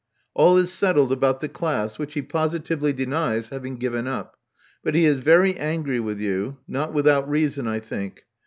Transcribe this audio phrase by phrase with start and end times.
[0.33, 4.35] All is settled about the class, which he positively denies having given up;
[4.83, 8.23] but he is very angry with you— not without reason, I think.